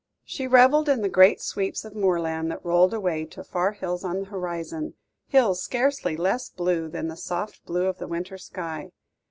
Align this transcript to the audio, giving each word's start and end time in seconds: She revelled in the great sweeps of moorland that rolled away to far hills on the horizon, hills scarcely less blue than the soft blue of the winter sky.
She 0.23 0.47
revelled 0.47 0.89
in 0.89 1.03
the 1.03 1.09
great 1.09 1.41
sweeps 1.43 1.85
of 1.85 1.93
moorland 1.93 2.49
that 2.49 2.65
rolled 2.65 2.91
away 2.91 3.23
to 3.25 3.43
far 3.43 3.73
hills 3.73 4.03
on 4.03 4.21
the 4.21 4.25
horizon, 4.29 4.95
hills 5.27 5.61
scarcely 5.61 6.17
less 6.17 6.49
blue 6.49 6.89
than 6.89 7.07
the 7.07 7.15
soft 7.15 7.63
blue 7.67 7.85
of 7.85 7.99
the 7.99 8.07
winter 8.07 8.39
sky. 8.39 8.89